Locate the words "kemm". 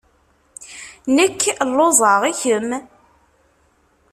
2.41-2.69